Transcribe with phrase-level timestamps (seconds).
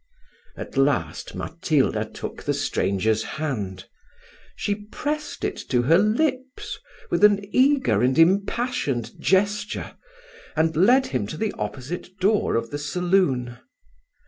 [0.57, 3.85] At last Matilda took the stranger's hand:
[4.55, 6.79] she pressed it to her lips
[7.11, 9.95] with an eager and impassioned gesture,
[10.55, 13.59] and led him to the opposite door of the saloon.